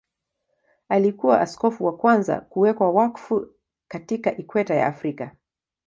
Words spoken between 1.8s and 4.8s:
wa kwanza kuwekwa wakfu katika Ikweta